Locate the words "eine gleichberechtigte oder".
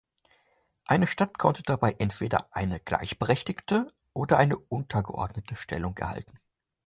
2.55-4.39